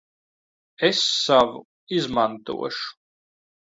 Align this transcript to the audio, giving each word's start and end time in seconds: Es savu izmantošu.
Es 0.89 1.03
savu 1.19 1.63
izmantošu. 2.01 2.95